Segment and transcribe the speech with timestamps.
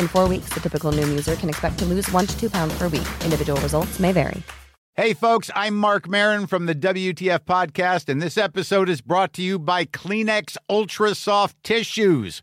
[0.00, 2.76] In four weeks, the typical Noom user can expect to lose one to two pounds
[2.78, 3.08] per week.
[3.24, 4.42] Individual results may vary.
[4.96, 9.42] Hey, folks, I'm Mark Marin from the WTF Podcast, and this episode is brought to
[9.42, 12.42] you by Kleenex Ultra Soft Tissues,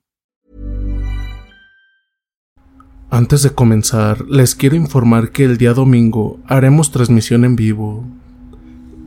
[3.13, 8.05] Antes de comenzar, les quiero informar que el día domingo haremos transmisión en vivo.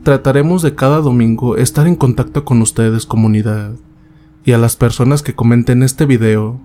[0.02, 3.72] Trataremos de cada domingo estar en contacto con ustedes comunidad
[4.44, 6.60] y a las personas que comenten este video.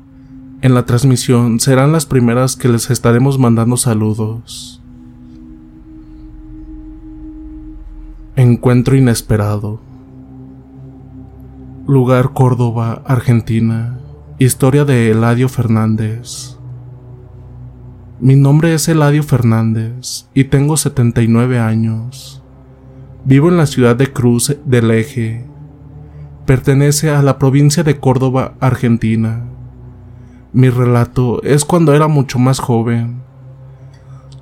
[0.61, 4.81] En la transmisión serán las primeras que les estaremos mandando saludos.
[8.35, 9.79] Encuentro inesperado.
[11.87, 13.97] Lugar Córdoba, Argentina.
[14.39, 16.58] Historia de Eladio Fernández.
[18.21, 22.43] Mi nombre es Eladio Fernández y tengo 79 años.
[23.23, 25.45] Vivo en la ciudad de Cruz del Eje.
[26.45, 29.45] Pertenece a la provincia de Córdoba, Argentina.
[30.51, 33.21] Mi relato es cuando era mucho más joven.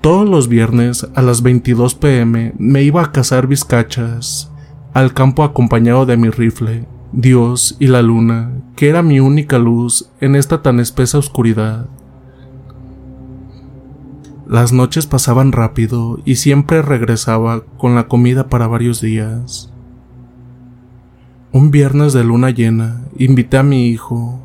[0.02, 4.52] Todos los viernes a las 22 pm me iba a cazar vizcachas
[4.96, 10.10] al campo acompañado de mi rifle, Dios y la luna, que era mi única luz
[10.20, 11.88] en esta tan espesa oscuridad.
[14.50, 19.74] Las noches pasaban rápido y siempre regresaba con la comida para varios días.
[21.52, 24.42] Un viernes de luna llena, invité a mi hijo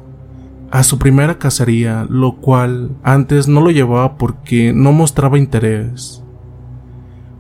[0.73, 6.25] a su primera cacería, lo cual antes no lo llevaba porque no mostraba interés.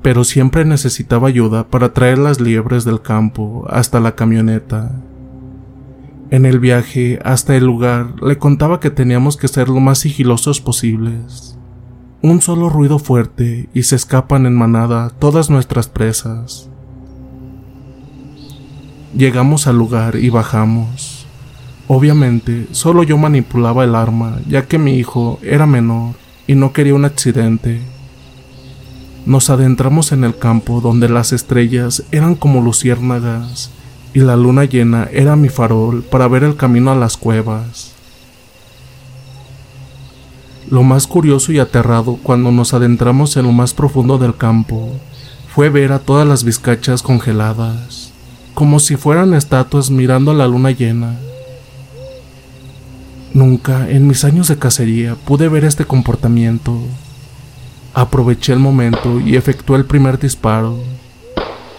[0.00, 5.02] Pero siempre necesitaba ayuda para traer las liebres del campo hasta la camioneta.
[6.30, 10.60] En el viaje hasta el lugar le contaba que teníamos que ser lo más sigilosos
[10.60, 11.58] posibles.
[12.24, 16.68] Un solo ruido fuerte y se escapan en manada todas nuestras presas.
[19.12, 21.26] Llegamos al lugar y bajamos.
[21.88, 26.14] Obviamente, solo yo manipulaba el arma, ya que mi hijo era menor
[26.46, 27.80] y no quería un accidente.
[29.26, 33.72] Nos adentramos en el campo donde las estrellas eran como luciérnagas
[34.14, 37.91] y la luna llena era mi farol para ver el camino a las cuevas.
[40.72, 44.88] Lo más curioso y aterrado cuando nos adentramos en lo más profundo del campo
[45.54, 48.10] fue ver a todas las vizcachas congeladas,
[48.54, 51.18] como si fueran estatuas mirando a la luna llena.
[53.34, 56.78] Nunca en mis años de cacería pude ver este comportamiento.
[57.92, 60.78] Aproveché el momento y efectué el primer disparo.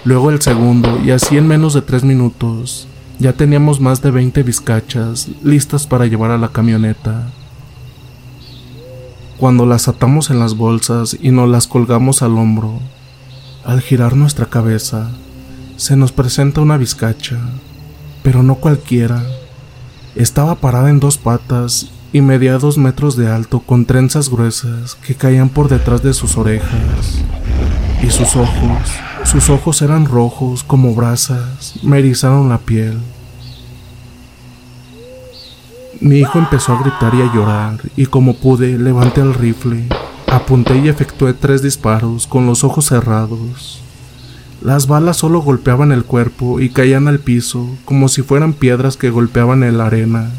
[0.03, 2.87] Luego el segundo y así en menos de tres minutos
[3.17, 7.31] ya teníamos más de 20 vizcachas listas para llevar a la camioneta.
[9.43, 12.79] Cuando las atamos en las bolsas y nos las colgamos al hombro,
[13.65, 15.09] al girar nuestra cabeza,
[15.75, 17.41] se nos presenta una vizcacha,
[18.23, 19.21] pero no cualquiera
[20.15, 25.13] estaba parada en dos patas y medía dos metros de alto con trenzas gruesas que
[25.13, 27.21] caían por detrás de sus orejas.
[28.01, 28.93] Y sus ojos,
[29.25, 32.97] sus ojos eran rojos como brasas, me erizaron la piel.
[36.03, 39.85] Mi hijo empezó a gritar y a llorar, y como pude, levanté el rifle,
[40.29, 43.81] apunté y efectué tres disparos con los ojos cerrados.
[44.61, 49.11] Las balas solo golpeaban el cuerpo y caían al piso como si fueran piedras que
[49.11, 50.29] golpeaban en la arena.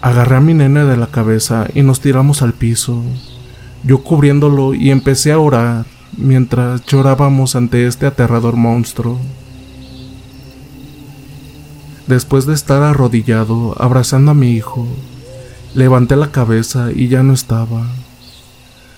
[0.00, 3.02] Agarré a mi nene de la cabeza y nos tiramos al piso,
[3.84, 5.84] yo cubriéndolo y empecé a orar
[6.16, 9.18] mientras llorábamos ante este aterrador monstruo.
[12.08, 14.86] Después de estar arrodillado abrazando a mi hijo,
[15.74, 17.86] levanté la cabeza y ya no estaba.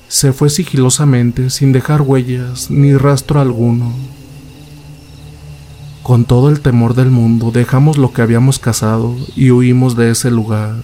[0.07, 3.93] Se fue sigilosamente sin dejar huellas ni rastro alguno.
[6.05, 10.31] Con todo el temor del mundo dejamos lo que habíamos cazado y huimos de ese
[10.31, 10.77] lugar.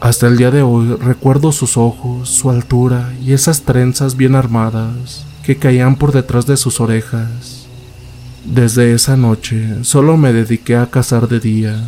[0.00, 5.26] Hasta el día de hoy recuerdo sus ojos, su altura y esas trenzas bien armadas
[5.42, 7.67] que caían por detrás de sus orejas.
[8.54, 11.86] Desde esa noche solo me dediqué a cazar de día.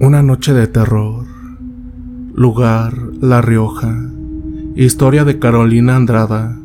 [0.00, 1.26] Una noche de terror.
[2.34, 3.96] Lugar, La Rioja.
[4.74, 6.58] Historia de Carolina Andrada.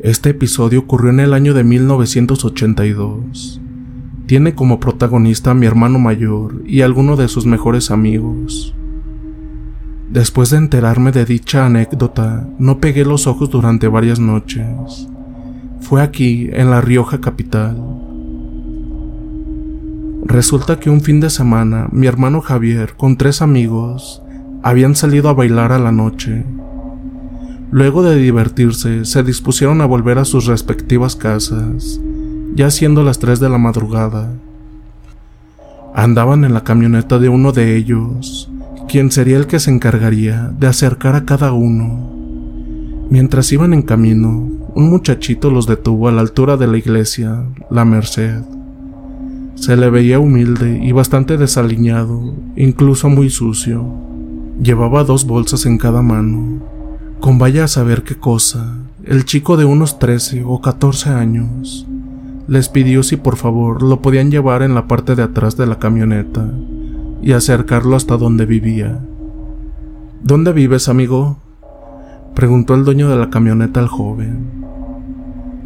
[0.00, 3.60] Este episodio ocurrió en el año de 1982.
[4.24, 8.74] Tiene como protagonista a mi hermano mayor y alguno de sus mejores amigos.
[10.10, 15.08] Después de enterarme de dicha anécdota, no pegué los ojos durante varias noches.
[15.80, 17.76] Fue aquí, en La Rioja capital
[20.28, 24.22] Resulta que un fin de semana mi hermano Javier con tres amigos
[24.62, 26.44] habían salido a bailar a la noche.
[27.70, 31.98] Luego de divertirse, se dispusieron a volver a sus respectivas casas,
[32.54, 34.30] ya siendo las tres de la madrugada.
[35.94, 38.50] Andaban en la camioneta de uno de ellos,
[38.88, 42.10] quien sería el que se encargaría de acercar a cada uno.
[43.10, 47.84] Mientras iban en camino, un muchachito los detuvo a la altura de la iglesia, la
[47.84, 48.40] Merced.
[49.56, 53.84] Se le veía humilde y bastante desaliñado, incluso muy sucio.
[54.60, 56.62] Llevaba dos bolsas en cada mano.
[57.20, 61.86] Con vaya a saber qué cosa, el chico de unos 13 o 14 años
[62.46, 65.78] les pidió si por favor lo podían llevar en la parte de atrás de la
[65.78, 66.50] camioneta
[67.22, 68.98] y acercarlo hasta donde vivía.
[70.22, 71.38] ¿Dónde vives, amigo?
[72.34, 74.64] preguntó el dueño de la camioneta al joven.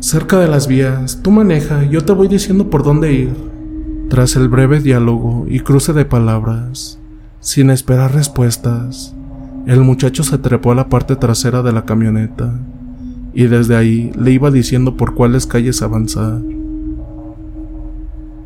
[0.00, 3.34] Cerca de las vías, tú maneja, yo te voy diciendo por dónde ir.
[4.08, 6.98] Tras el breve diálogo y cruce de palabras,
[7.40, 9.14] sin esperar respuestas,
[9.66, 12.52] el muchacho se trepó a la parte trasera de la camioneta
[13.32, 16.40] y desde ahí le iba diciendo por cuáles calles avanzar.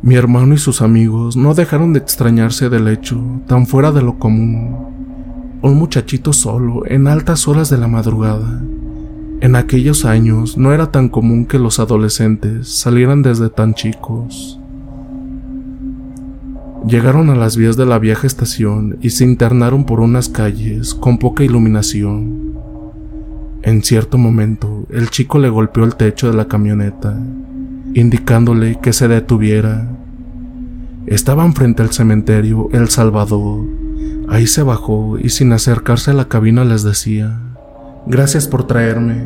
[0.01, 4.19] Mi hermano y sus amigos no dejaron de extrañarse del hecho tan fuera de lo
[4.19, 5.57] común.
[5.61, 8.61] Un muchachito solo en altas horas de la madrugada.
[9.41, 14.59] En aquellos años no era tan común que los adolescentes salieran desde tan chicos.
[16.87, 21.17] Llegaron a las vías de la vieja estación y se internaron por unas calles con
[21.17, 22.53] poca iluminación.
[23.63, 27.19] En cierto momento, el chico le golpeó el techo de la camioneta,
[27.99, 29.87] indicándole que se detuviera.
[31.07, 33.65] Estaban frente al cementerio El Salvador.
[34.29, 37.39] Ahí se bajó y sin acercarse a la cabina les decía,
[38.05, 39.23] Gracias por traerme.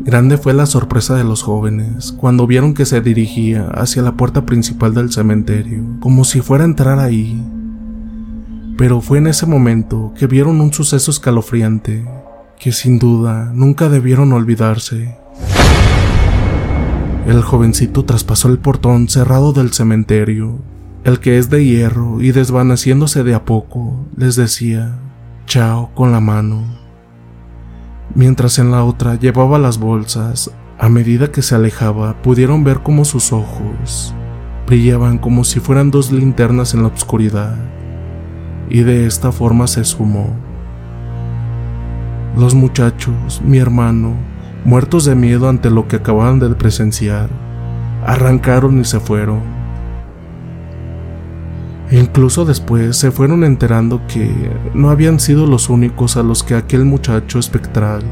[0.00, 4.44] Grande fue la sorpresa de los jóvenes cuando vieron que se dirigía hacia la puerta
[4.44, 7.42] principal del cementerio, como si fuera a entrar ahí.
[8.76, 12.04] Pero fue en ese momento que vieron un suceso escalofriante
[12.58, 15.16] que sin duda nunca debieron olvidarse.
[17.28, 20.60] El jovencito traspasó el portón cerrado del cementerio,
[21.04, 24.98] el que es de hierro, y desvaneciéndose de a poco, les decía,
[25.44, 26.64] chao con la mano.
[28.14, 33.04] Mientras en la otra llevaba las bolsas, a medida que se alejaba pudieron ver cómo
[33.04, 34.14] sus ojos
[34.66, 37.58] brillaban como si fueran dos linternas en la oscuridad,
[38.70, 40.34] y de esta forma se esfumó.
[42.38, 44.14] Los muchachos, mi hermano,
[44.68, 47.30] muertos de miedo ante lo que acababan de presenciar,
[48.04, 49.40] arrancaron y se fueron.
[51.90, 54.30] Incluso después se fueron enterando que
[54.74, 58.02] no habían sido los únicos a los que aquel muchacho espectral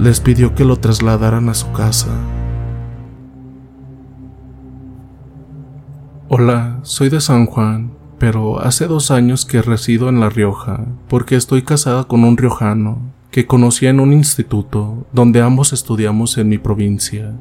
[0.00, 2.10] les pidió que lo trasladaran a su casa.
[6.26, 11.36] Hola, soy de San Juan, pero hace dos años que resido en La Rioja porque
[11.36, 16.58] estoy casada con un riojano que conocí en un instituto donde ambos estudiamos en mi
[16.58, 17.32] provincia.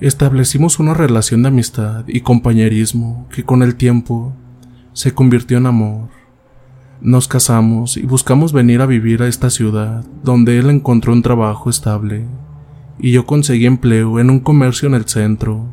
[0.00, 4.32] Establecimos una relación de amistad y compañerismo que con el tiempo
[4.92, 6.08] se convirtió en amor.
[7.00, 11.68] Nos casamos y buscamos venir a vivir a esta ciudad donde él encontró un trabajo
[11.68, 12.26] estable
[12.98, 15.66] y yo conseguí empleo en un comercio en el centro.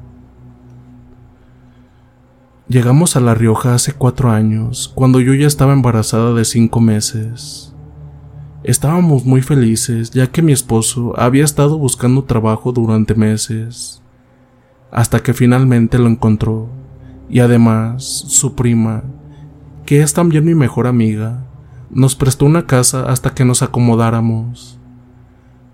[2.67, 7.68] Llegamos a La Rioja hace cuatro años, cuando yo ya estaba embarazada de cinco meses.
[8.63, 14.01] Estábamos muy felices ya que mi esposo había estado buscando trabajo durante meses,
[14.91, 16.67] hasta que finalmente lo encontró,
[17.29, 19.03] y además su prima,
[19.85, 21.45] que es también mi mejor amiga,
[21.89, 24.77] nos prestó una casa hasta que nos acomodáramos.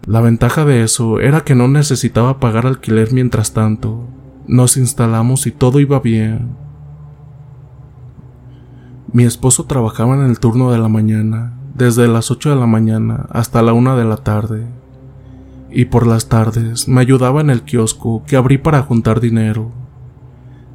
[0.05, 4.07] La ventaja de eso era que no necesitaba pagar alquiler mientras tanto.
[4.47, 6.55] Nos instalamos y todo iba bien.
[9.11, 13.27] Mi esposo trabajaba en el turno de la mañana desde las 8 de la mañana
[13.29, 14.65] hasta la 1 de la tarde,
[15.69, 19.71] y por las tardes me ayudaba en el kiosco que abrí para juntar dinero.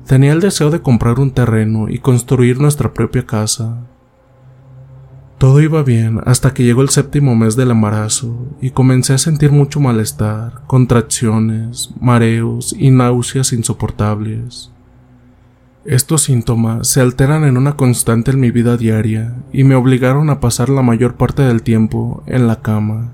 [0.06, 3.86] Tenía el deseo de comprar un terreno y construir nuestra propia casa.
[5.38, 9.52] Todo iba bien hasta que llegó el séptimo mes del embarazo y comencé a sentir
[9.52, 14.69] mucho malestar, contracciones, mareos y náuseas insoportables.
[15.86, 20.38] Estos síntomas se alteran en una constante en mi vida diaria y me obligaron a
[20.38, 23.12] pasar la mayor parte del tiempo en la cama.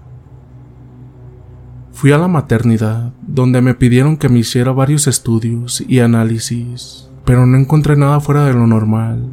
[1.92, 7.46] Fui a la maternidad, donde me pidieron que me hiciera varios estudios y análisis, pero
[7.46, 9.28] no encontré nada fuera de lo normal.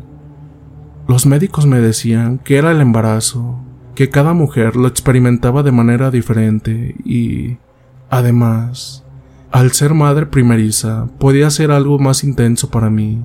[1.07, 3.59] Los médicos me decían que era el embarazo,
[3.95, 7.57] que cada mujer lo experimentaba de manera diferente y,
[8.11, 9.02] además,
[9.53, 13.23] al ser madre primeriza, podía ser algo más intenso para mí.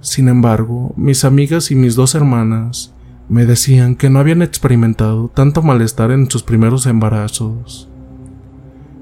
[0.00, 2.94] Sin embargo, mis amigas y mis dos hermanas
[3.28, 7.90] me decían que no habían experimentado tanto malestar en sus primeros embarazos.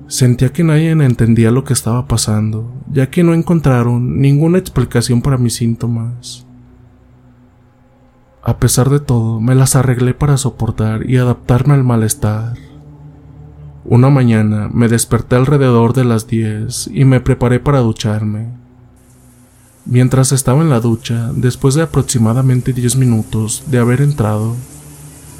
[0.09, 5.39] Sentía que nadie entendía lo que estaba pasando, ya que no encontraron ninguna explicación para
[5.39, 6.45] mis síntomas.
[8.43, 12.57] A pesar de todo, me las arreglé para soportar y adaptarme al malestar.
[13.91, 18.49] Una mañana me desperté alrededor de las 10 y me preparé para ducharme.
[19.87, 24.57] Mientras estaba en la ducha, después de aproximadamente 10 minutos de haber entrado,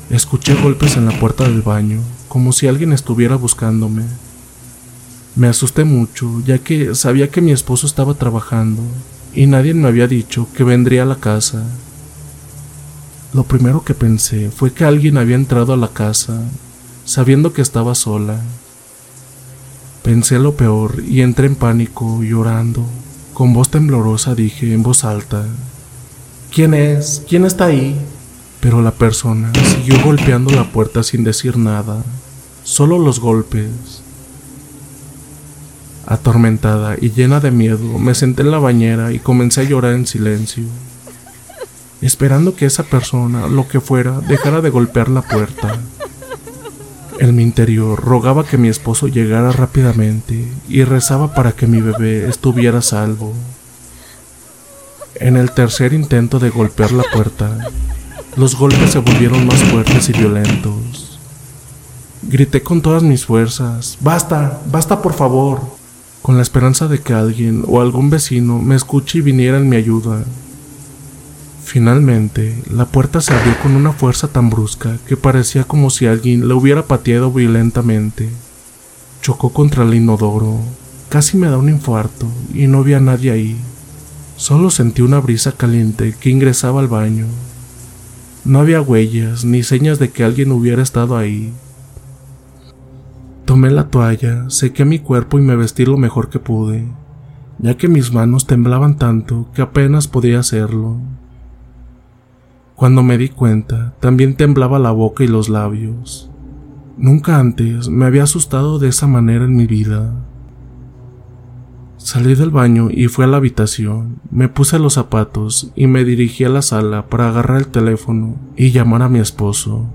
[0.09, 4.05] escuché golpes en la puerta del baño, como si alguien estuviera buscándome.
[5.37, 8.81] Me asusté mucho, ya que sabía que mi esposo estaba trabajando
[9.35, 11.67] y nadie me había dicho que vendría a la casa.
[13.35, 16.41] Lo primero que pensé fue que alguien había entrado a la casa
[17.09, 18.39] sabiendo que estaba sola.
[20.03, 22.85] Pensé lo peor y entré en pánico, llorando.
[23.33, 25.47] Con voz temblorosa dije en voz alta,
[26.55, 27.23] ¿Quién es?
[27.27, 27.99] ¿Quién está ahí?
[28.61, 32.03] Pero la persona siguió golpeando la puerta sin decir nada,
[32.63, 34.03] solo los golpes.
[36.07, 40.07] Atormentada y llena de miedo, me senté en la bañera y comencé a llorar en
[40.07, 40.65] silencio,
[42.03, 45.79] esperando que esa persona, lo que fuera, dejara de golpear la puerta.
[47.19, 52.29] En mi interior rogaba que mi esposo llegara rápidamente y rezaba para que mi bebé
[52.29, 53.33] estuviera salvo.
[55.17, 57.59] En el tercer intento de golpear la puerta,
[58.37, 61.19] los golpes se volvieron más fuertes y violentos.
[62.23, 63.99] Grité con todas mis fuerzas.
[64.01, 65.61] Basta, basta por favor.
[66.23, 69.77] Con la esperanza de que alguien o algún vecino me escuche y viniera en mi
[69.77, 70.25] ayuda.
[71.69, 76.49] Finalmente, la puerta se abrió con una fuerza tan brusca que parecía como si alguien
[76.49, 78.31] la hubiera pateado violentamente.
[79.21, 80.61] Chocó contra el inodoro.
[81.11, 83.57] Casi me da un infarto y no había nadie ahí.
[84.37, 87.27] Solo sentí una brisa caliente que ingresaba al baño.
[88.47, 91.53] No había huellas ni señas de que alguien hubiera estado ahí.
[93.45, 96.89] Tomé la toalla, sequé mi cuerpo y me vestí lo mejor que pude,
[97.59, 100.97] ya que mis manos temblaban tanto que apenas podía hacerlo.
[102.79, 106.31] Cuando me di cuenta, también temblaba la boca y los labios.
[106.97, 110.15] Nunca antes me había asustado de esa manera en mi vida.
[111.97, 116.45] Salí del baño y fui a la habitación, me puse los zapatos y me dirigí
[116.45, 119.89] a la sala para agarrar el teléfono y llamar a mi esposo.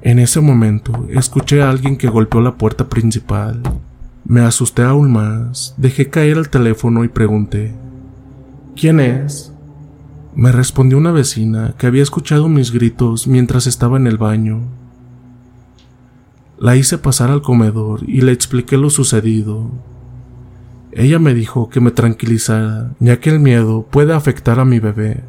[0.00, 3.60] En ese momento escuché a alguien que golpeó la puerta principal.
[4.24, 7.74] Me asusté aún más, dejé caer el teléfono y pregunté,
[8.74, 9.53] ¿Quién es?
[10.36, 14.62] Me respondió una vecina que había escuchado mis gritos mientras estaba en el baño.
[16.58, 19.70] La hice pasar al comedor y le expliqué lo sucedido.
[20.90, 25.22] Ella me dijo que me tranquilizara, ya que el miedo puede afectar a mi bebé.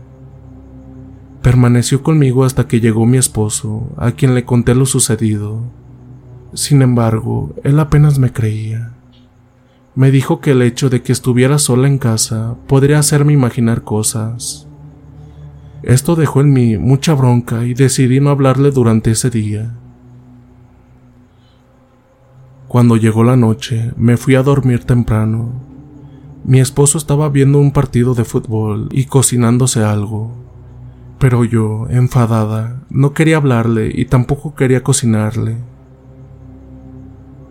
[1.43, 5.61] Permaneció conmigo hasta que llegó mi esposo, a quien le conté lo sucedido.
[6.53, 8.93] Sin embargo, él apenas me creía.
[9.93, 14.64] Me dijo que el hecho de que estuviera sola en casa podría hacerme imaginar cosas.
[15.85, 19.75] Esto dejó en mí mucha bronca y decidí no hablarle durante ese día.
[22.67, 25.51] Cuando llegó la noche, me fui a dormir temprano.
[26.43, 30.33] Mi esposo estaba viendo un partido de fútbol y cocinándose algo.
[31.19, 35.57] Pero yo, enfadada, no quería hablarle y tampoco quería cocinarle.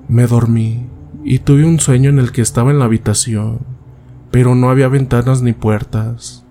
[0.08, 0.88] Me dormí
[1.22, 3.60] y tuve un sueño en el que estaba en la habitación,
[4.32, 6.43] pero no había ventanas ni puertas.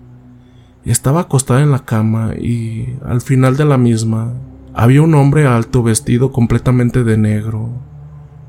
[0.84, 4.34] Estaba acostada en la cama y, al final de la misma,
[4.74, 7.70] había un hombre alto vestido completamente de negro,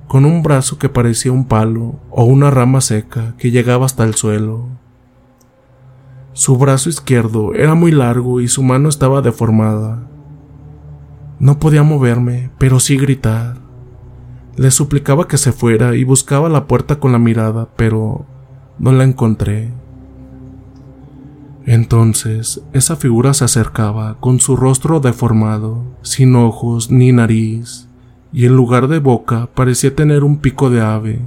[0.08, 4.16] con un brazo que parecía un palo o una rama seca que llegaba hasta el
[4.16, 4.68] suelo.
[6.34, 10.06] Su brazo izquierdo era muy largo y su mano estaba deformada.
[11.40, 13.58] No podía moverme, pero sí gritar.
[14.58, 18.26] Le suplicaba que se fuera y buscaba la puerta con la mirada, pero
[18.78, 19.72] no la encontré.
[21.66, 27.88] Entonces, esa figura se acercaba con su rostro deformado, sin ojos ni nariz,
[28.32, 31.20] y en lugar de boca parecía tener un pico de ave.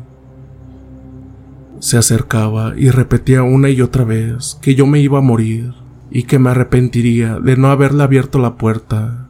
[1.81, 5.75] Se acercaba y repetía una y otra vez que yo me iba a morir
[6.11, 9.29] y que me arrepentiría de no haberle abierto la puerta.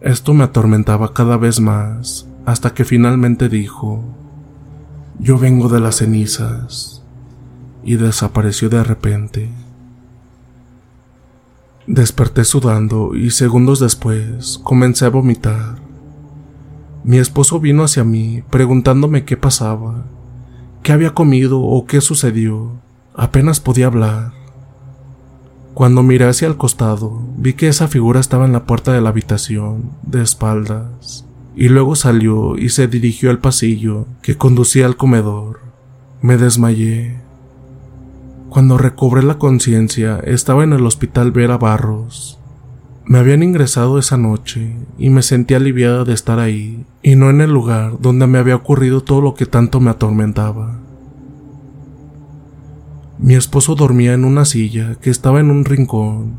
[0.00, 4.04] Esto me atormentaba cada vez más hasta que finalmente dijo,
[5.18, 7.04] yo vengo de las cenizas,
[7.84, 9.50] y desapareció de repente.
[11.86, 15.76] Desperté sudando y segundos después comencé a vomitar.
[17.04, 20.06] Mi esposo vino hacia mí preguntándome qué pasaba
[20.84, 22.72] qué había comido o qué sucedió.
[23.16, 24.32] Apenas podía hablar.
[25.72, 29.08] Cuando miré hacia el costado, vi que esa figura estaba en la puerta de la
[29.08, 31.24] habitación, de espaldas,
[31.56, 35.60] y luego salió y se dirigió al pasillo que conducía al comedor.
[36.20, 37.23] Me desmayé.
[38.54, 42.38] Cuando recobré la conciencia, estaba en el hospital Vera Barros.
[43.04, 47.40] Me habían ingresado esa noche y me sentí aliviada de estar ahí y no en
[47.40, 50.78] el lugar donde me había ocurrido todo lo que tanto me atormentaba.
[53.18, 56.36] Mi esposo dormía en una silla que estaba en un rincón.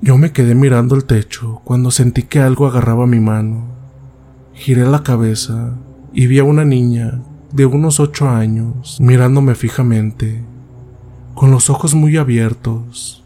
[0.00, 3.66] Yo me quedé mirando el techo cuando sentí que algo agarraba mi mano.
[4.54, 5.74] Giré la cabeza
[6.14, 7.20] y vi a una niña
[7.52, 10.46] de unos ocho años mirándome fijamente,
[11.34, 13.22] con los ojos muy abiertos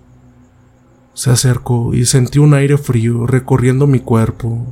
[1.16, 4.66] se acercó y sentí un aire frío recorriendo mi cuerpo.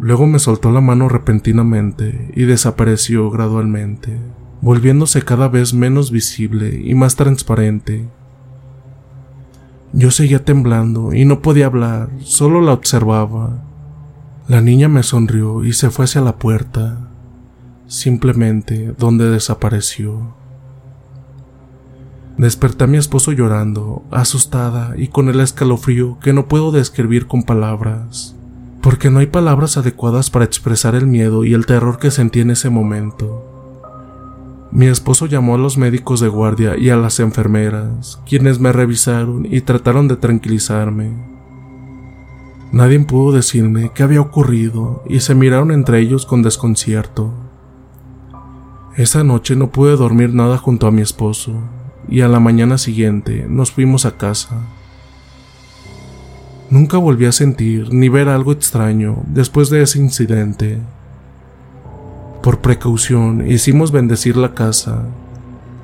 [0.00, 4.18] Luego me soltó la mano repentinamente y desapareció gradualmente,
[4.60, 8.08] volviéndose cada vez menos visible y más transparente.
[9.92, 13.62] Yo seguía temblando y no podía hablar, solo la observaba.
[14.48, 17.08] La niña me sonrió y se fue hacia la puerta,
[17.86, 20.37] simplemente donde desapareció.
[22.38, 27.42] Desperté a mi esposo llorando, asustada y con el escalofrío que no puedo describir con
[27.42, 28.36] palabras,
[28.80, 32.52] porque no hay palabras adecuadas para expresar el miedo y el terror que sentí en
[32.52, 33.44] ese momento.
[34.70, 39.44] Mi esposo llamó a los médicos de guardia y a las enfermeras, quienes me revisaron
[39.44, 41.10] y trataron de tranquilizarme.
[42.70, 47.32] Nadie pudo decirme qué había ocurrido y se miraron entre ellos con desconcierto.
[48.96, 51.60] Esa noche no pude dormir nada junto a mi esposo
[52.08, 54.56] y a la mañana siguiente nos fuimos a casa.
[56.70, 60.78] Nunca volví a sentir ni ver algo extraño después de ese incidente.
[62.42, 65.04] Por precaución hicimos bendecir la casa.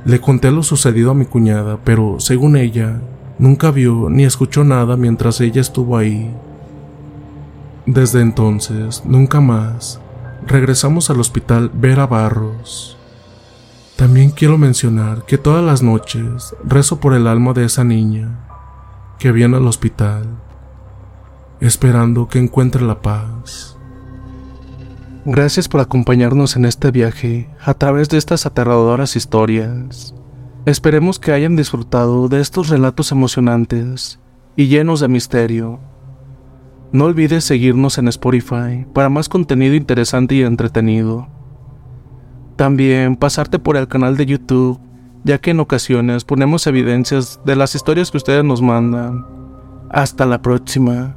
[0.04, 3.00] Le conté lo sucedido a mi cuñada, pero según ella,
[3.38, 6.30] nunca vio ni escuchó nada mientras ella estuvo ahí.
[7.86, 10.00] Desde entonces, nunca más,
[10.46, 12.98] regresamos al hospital Vera Barros.
[13.96, 18.48] También quiero mencionar que todas las noches rezo por el alma de esa niña
[19.20, 20.26] que viene al hospital,
[21.60, 23.78] esperando que encuentre la paz.
[25.24, 30.12] Gracias por acompañarnos en este viaje a través de estas aterradoras historias.
[30.66, 34.18] Esperemos que hayan disfrutado de estos relatos emocionantes
[34.56, 35.78] y llenos de misterio.
[36.90, 41.28] No olvides seguirnos en Spotify para más contenido interesante y entretenido.
[42.56, 44.80] También pasarte por el canal de YouTube,
[45.24, 49.26] ya que en ocasiones ponemos evidencias de las historias que ustedes nos mandan.
[49.90, 51.16] Hasta la próxima.